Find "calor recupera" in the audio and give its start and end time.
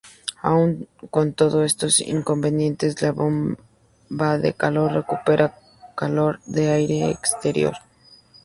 4.55-5.53